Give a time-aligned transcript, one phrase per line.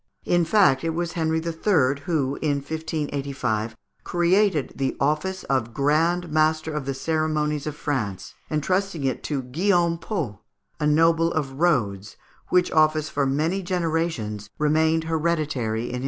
[0.25, 2.01] In fact, it was Henri III.
[2.05, 9.03] who, in 1585, created the office of Grand Master of the Ceremonies of France, entrusting
[9.03, 10.41] it to Guillaume Pot,
[10.79, 12.17] a noble of Rhodes,
[12.49, 15.99] which office for many generations remained hereditary in his family.